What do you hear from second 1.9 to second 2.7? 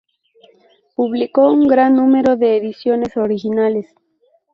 número de